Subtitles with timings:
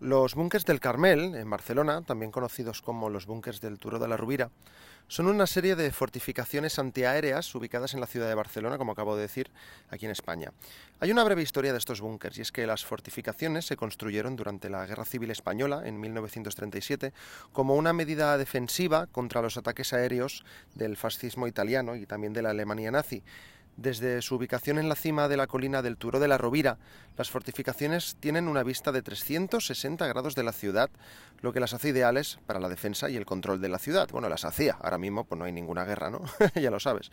[0.00, 4.18] Los búnkers del Carmel, en Barcelona, también conocidos como los búnkers del Turó de la
[4.18, 4.50] Rubira,
[5.08, 9.22] son una serie de fortificaciones antiaéreas ubicadas en la ciudad de Barcelona, como acabo de
[9.22, 9.50] decir,
[9.88, 10.52] aquí en España.
[11.00, 14.68] Hay una breve historia de estos búnkers, y es que las fortificaciones se construyeron durante
[14.68, 17.14] la Guerra Civil Española, en 1937,
[17.52, 22.50] como una medida defensiva contra los ataques aéreos del fascismo italiano y también de la
[22.50, 23.22] Alemania nazi.
[23.76, 26.78] Desde su ubicación en la cima de la colina del Turo de la Rovira,
[27.16, 30.90] las fortificaciones tienen una vista de 360 grados de la ciudad,
[31.40, 34.08] lo que las hace ideales para la defensa y el control de la ciudad.
[34.12, 36.22] Bueno, las hacía, ahora mismo pues no hay ninguna guerra, ¿no?
[36.54, 37.10] ya lo sabes.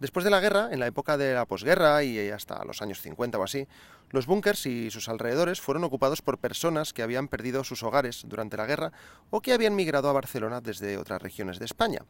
[0.00, 3.38] Después de la guerra, en la época de la posguerra y hasta los años 50
[3.38, 3.68] o así,
[4.10, 8.56] los búnkers y sus alrededores fueron ocupados por personas que habían perdido sus hogares durante
[8.56, 8.92] la guerra
[9.30, 12.02] o que habían migrado a Barcelona desde otras regiones de España.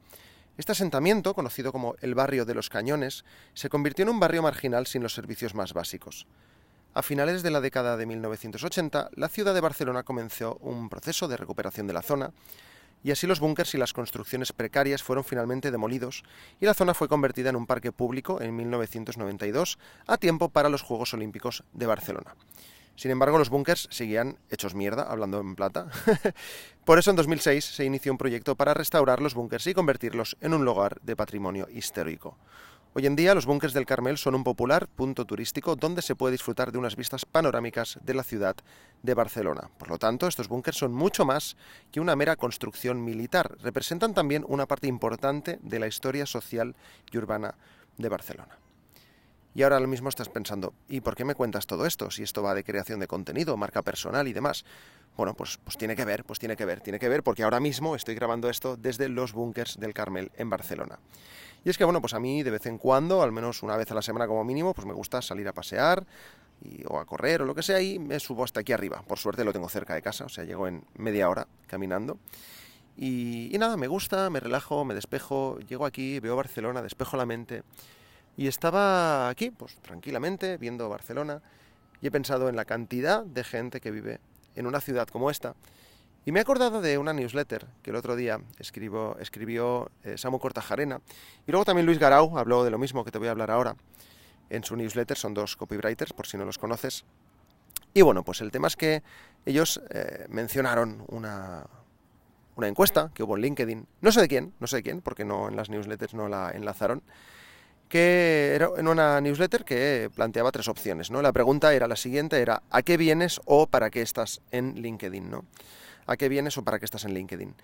[0.59, 3.25] Este asentamiento, conocido como el barrio de los Cañones,
[3.55, 6.27] se convirtió en un barrio marginal sin los servicios más básicos.
[6.93, 11.39] A finales de la década de 1980, la ciudad de Barcelona comenzó un proceso de
[11.39, 12.33] recuperación de la zona,
[13.03, 16.23] y así los búnkers y las construcciones precarias fueron finalmente demolidos
[16.61, 20.83] y la zona fue convertida en un parque público en 1992, a tiempo para los
[20.83, 22.37] Juegos Olímpicos de Barcelona.
[22.97, 25.89] Sin embargo, los búnkers seguían hechos mierda, hablando en plata.
[26.85, 30.55] Por eso en 2006 se inició un proyecto para restaurar los búnkers y convertirlos en
[30.55, 32.37] un lugar de patrimonio histórico.
[32.95, 36.33] Hoy en día los búnkers del Carmel son un popular punto turístico donde se puede
[36.33, 38.55] disfrutar de unas vistas panorámicas de la ciudad
[39.03, 39.71] de Barcelona.
[39.79, 41.57] Por lo tanto, estos búnkers son mucho más
[41.91, 43.57] que una mera construcción militar.
[43.63, 46.77] Representan también una parte importante de la historia social
[47.11, 47.55] y urbana
[47.97, 48.59] de Barcelona.
[49.55, 52.11] Y ahora lo mismo estás pensando, ¿y por qué me cuentas todo esto?
[52.11, 54.65] Si esto va de creación de contenido, marca personal y demás.
[55.17, 57.61] Bueno, pues, pues tiene que ver, pues tiene que ver, tiene que ver, porque ahora
[57.61, 60.99] mismo estoy grabando esto desde los búnkers del Carmel en Barcelona.
[61.65, 63.91] Y es que, bueno, pues a mí de vez en cuando, al menos una vez
[63.91, 66.07] a la semana como mínimo, pues me gusta salir a pasear
[66.87, 69.03] o a correr o lo que sea y me subo hasta aquí arriba.
[69.07, 72.19] Por suerte lo tengo cerca de casa, o sea, llego en media hora caminando.
[72.97, 77.27] Y, y nada, me gusta, me relajo, me despejo, llego aquí, veo Barcelona, despejo la
[77.27, 77.63] mente.
[78.37, 81.43] Y estaba aquí, pues tranquilamente, viendo Barcelona,
[82.01, 84.21] y he pensado en la cantidad de gente que vive
[84.57, 85.55] en una ciudad como esta.
[86.25, 90.39] Y me he acordado de una newsletter que el otro día escribió, escribió eh, Samu
[90.39, 91.01] Cortajarena.
[91.47, 93.77] Y luego también Luis Garau habló de lo mismo que te voy a hablar ahora.
[94.49, 97.05] En su newsletter son dos copywriters, por si no los conoces.
[97.95, 99.03] Y bueno, pues el tema es que
[99.45, 101.67] ellos eh, mencionaron una,
[102.57, 103.87] una encuesta que hubo en LinkedIn.
[104.01, 106.51] No sé de quién, no sé de quién, porque no en las newsletters no la
[106.53, 107.03] enlazaron
[107.93, 111.21] que era en una newsletter que planteaba tres opciones, ¿no?
[111.21, 115.31] La pregunta era la siguiente, era ¿a qué vienes o para qué estás en LinkedIn,
[115.31, 115.45] ¿no?
[116.07, 117.55] ¿A qué vienes o para qué estás en LinkedIn?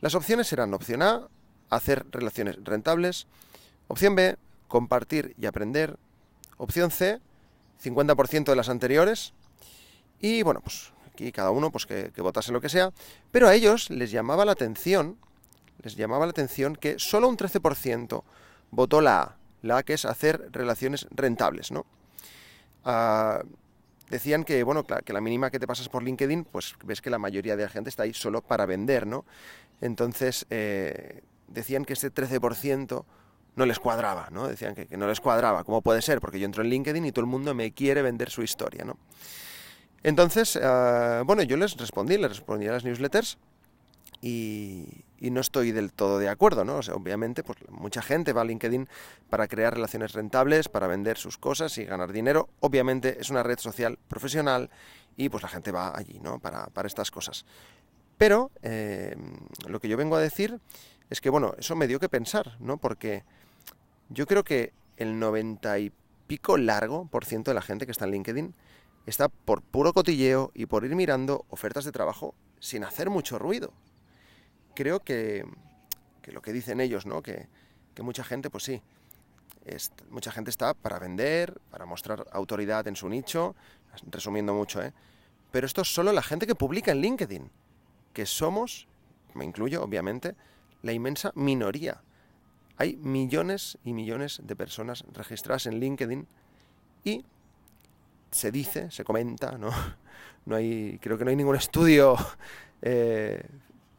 [0.00, 1.28] Las opciones eran opción A,
[1.70, 3.26] hacer relaciones rentables,
[3.88, 4.36] opción B,
[4.68, 5.96] compartir y aprender,
[6.58, 7.18] opción C,
[7.82, 9.32] 50% de las anteriores,
[10.20, 12.92] y bueno, pues aquí cada uno pues que, que votase lo que sea,
[13.32, 15.16] pero a ellos les llamaba la atención,
[15.80, 18.22] les llamaba la atención que solo un 13%
[18.72, 21.86] votó la A, la que es hacer relaciones rentables, ¿no?
[22.84, 23.42] Ah,
[24.08, 27.18] decían que, bueno, que la mínima que te pasas por LinkedIn, pues ves que la
[27.18, 29.24] mayoría de la gente está ahí solo para vender, ¿no?
[29.80, 33.04] Entonces, eh, decían que este 13%
[33.56, 34.48] no les cuadraba, ¿no?
[34.48, 35.64] Decían que, no les cuadraba.
[35.64, 36.20] ¿Cómo puede ser?
[36.20, 38.98] Porque yo entro en LinkedIn y todo el mundo me quiere vender su historia, ¿no?
[40.02, 43.38] Entonces, ah, bueno, yo les respondí, les respondí a las newsletters
[44.22, 46.76] y, no estoy del todo de acuerdo, ¿no?
[46.76, 48.88] O sea, obviamente, pues mucha gente va a LinkedIn
[49.28, 52.48] para crear relaciones rentables, para vender sus cosas y ganar dinero.
[52.60, 54.70] Obviamente es una red social profesional
[55.16, 56.38] y pues la gente va allí, ¿no?
[56.38, 57.44] Para, estas cosas.
[58.18, 59.16] Pero eh,
[59.68, 60.58] lo que yo vengo a decir
[61.10, 62.78] es que, bueno, eso me dio que pensar, ¿no?
[62.78, 63.24] Porque
[64.08, 65.92] yo creo que el 90 y
[66.26, 68.54] pico largo por ciento de la gente que está en LinkedIn
[69.06, 73.72] está por puro cotilleo y por ir mirando ofertas de trabajo sin hacer mucho ruido
[74.74, 75.44] creo que,
[76.26, 77.22] lo que dicen ellos, ¿no?
[77.22, 77.48] Que,
[78.00, 78.80] mucha gente, pues sí,
[80.08, 83.54] mucha gente está para vender, para mostrar autoridad en su nicho,
[84.10, 84.94] resumiendo mucho, ¿eh?
[85.50, 87.50] Pero esto es solo la gente que publica en LinkedIn,
[88.14, 88.88] que somos,
[89.34, 90.34] me incluyo obviamente,
[90.82, 92.00] la inmensa minoría.
[92.76, 96.26] Hay millones y millones de personas registradas en LinkedIn
[97.04, 97.24] y
[98.30, 99.70] se dice, se comenta, ¿no?
[100.46, 102.16] No hay, creo que no hay ningún estudio
[102.80, 103.42] eh,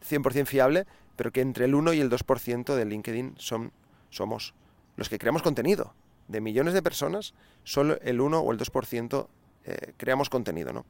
[0.08, 3.72] 100% fiable, pero que entre el 1 y el 2% de LinkedIn son,
[4.10, 4.54] somos
[4.96, 5.94] los que creamos contenido.
[6.28, 7.34] De millones de personas,
[7.64, 9.28] solo el 1 o el 2%
[9.66, 10.86] eh, creamos contenido, ¿no?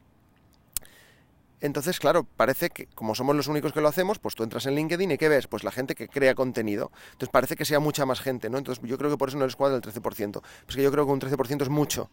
[1.62, 4.74] Entonces, claro, parece que como somos los únicos que lo hacemos, pues tú entras en
[4.74, 5.48] LinkedIn y ¿qué ves?
[5.48, 6.92] Pues la gente que crea contenido.
[7.12, 8.58] Entonces parece que sea mucha más gente, ¿no?
[8.58, 10.42] Entonces yo creo que por eso no les cuadra el 13%.
[10.66, 12.10] Pues que yo creo que un 13% es mucho.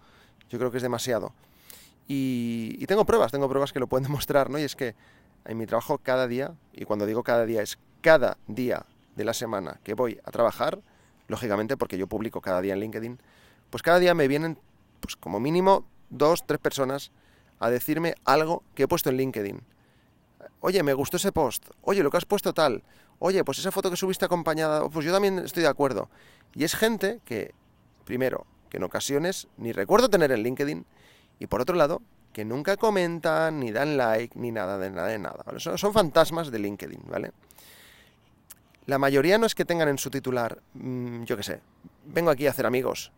[0.50, 1.32] Yo creo que es demasiado.
[2.06, 4.58] Y, y, tengo pruebas, tengo pruebas que lo pueden demostrar, ¿no?
[4.58, 4.94] Y es que
[5.48, 8.86] en mi trabajo cada día, y cuando digo cada día es cada día
[9.16, 10.80] de la semana que voy a trabajar,
[11.26, 13.18] lógicamente porque yo publico cada día en LinkedIn,
[13.70, 14.58] pues cada día me vienen,
[15.00, 17.10] pues como mínimo, dos, tres personas
[17.58, 19.62] a decirme algo que he puesto en LinkedIn.
[20.60, 21.66] Oye, me gustó ese post.
[21.82, 22.82] Oye, lo que has puesto tal.
[23.18, 26.08] Oye, pues esa foto que subiste acompañada, pues yo también estoy de acuerdo.
[26.54, 27.54] Y es gente que,
[28.04, 30.86] primero, que en ocasiones ni recuerdo tener en LinkedIn,
[31.40, 32.02] y por otro lado,
[32.38, 35.42] que nunca comentan, ni dan like, ni nada de nada de nada.
[35.58, 37.32] Son, son, fantasmas de LinkedIn, ¿vale?
[38.86, 41.60] La mayoría no es que tengan en su titular, mmm, yo qué sé,
[42.04, 43.10] vengo aquí a hacer amigos,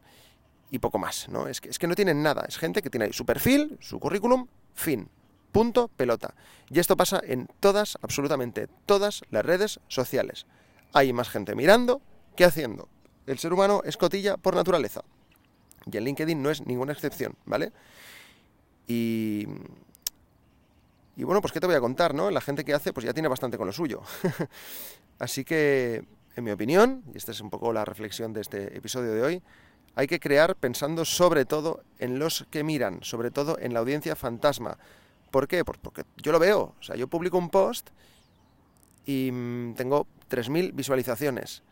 [0.70, 1.49] y poco más, ¿no?
[1.49, 4.00] Es que, es que no tienen nada, es gente que tiene ahí su perfil, su
[4.00, 5.11] currículum, fin,
[5.52, 6.32] punto, pelota.
[6.70, 10.46] Y esto pasa en todas, absolutamente todas las redes sociales.
[10.94, 12.00] Hay más gente mirando
[12.37, 12.88] que haciendo.
[13.26, 15.02] El ser humano es cotilla por naturaleza.
[15.93, 17.70] Y en LinkedIn no es ninguna excepción, ¿vale?
[18.90, 19.46] Y,
[21.14, 22.28] y bueno, pues qué te voy a contar, ¿no?
[22.28, 24.02] La gente que hace, pues ya tiene bastante con lo suyo.
[25.20, 26.04] Así que,
[26.34, 29.42] en mi opinión, y esta es un poco la reflexión de este episodio de hoy,
[29.94, 34.16] hay que crear pensando sobre todo en los que miran, sobre todo en la audiencia
[34.16, 34.76] fantasma.
[35.31, 35.64] ¿Por qué?
[35.64, 36.75] Pues porque yo lo veo.
[36.81, 37.90] O sea, yo publico un post
[39.06, 41.62] y mm, tengo 3.000 visualizaciones,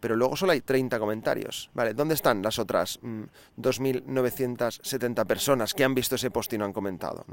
[0.00, 1.70] pero luego solo hay 30 comentarios.
[1.74, 6.64] Vale, ¿dónde están las otras 2.970 mm, personas que han visto ese post y no
[6.64, 7.24] han comentado?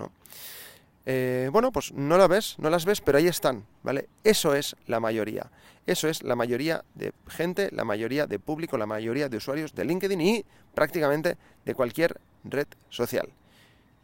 [1.05, 4.09] Eh, bueno, pues no las ves, no las ves, pero ahí están, ¿vale?
[4.25, 5.49] Eso es la mayoría.
[5.85, 9.85] Eso es la mayoría de gente, la mayoría de público, la mayoría de usuarios de
[9.85, 10.43] LinkedIn y
[10.73, 13.29] prácticamente de cualquier red social.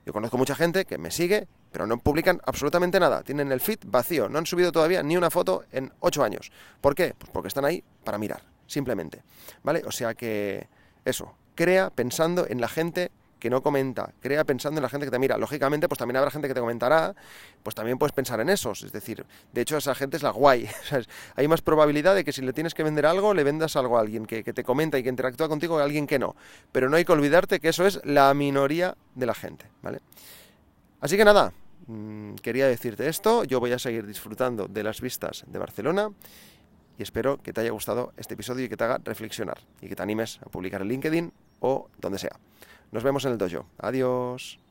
[0.06, 3.24] Yo conozco mucha gente que me sigue, pero no publican absolutamente nada.
[3.24, 6.54] Tienen el feed vacío, no han subido todavía ni una foto en ocho años.
[6.80, 7.16] ¿Por qué?
[7.18, 9.24] Pues porque están ahí para mirar, simplemente.
[9.64, 9.82] ¿Vale?
[9.86, 10.68] O sea que
[11.06, 13.12] eso, crea pensando en la gente
[13.44, 15.38] que no comenta, crea pensando en la gente que te mira.
[15.38, 17.14] Lógicamente, pues también habrá gente que te comentará,
[17.62, 18.84] pues también puedes pensar en esos.
[18.84, 20.70] Es decir, de hecho, esa gente es la guay.
[21.36, 24.00] Hay más probabilidad de que si le tienes que vender algo, le vendas algo a
[24.00, 26.38] alguien que, te comenta y que interactúa contigo a alguien que no.
[26.72, 30.00] Pero no hay que olvidarte que eso es la minoría de la gente, ¿vale?
[31.02, 31.52] Así que nada,
[31.88, 33.44] mm, quería decirte esto.
[33.44, 36.12] Yo voy a seguir disfrutando de las vistas de Barcelona
[36.98, 39.96] y espero que te haya gustado este episodio y que te haga reflexionar y que
[39.96, 42.38] te animes a publicar en LinkedIn o donde sea.
[42.92, 43.66] Nos vemos en el dojo.
[43.80, 44.63] Adiós.